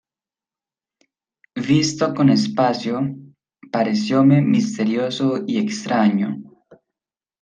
visto 1.67 2.11
con 2.15 2.29
espacio, 2.31 3.01
parecióme 3.71 4.41
misterioso 4.41 5.43
y 5.45 5.59
extraño: 5.59 6.41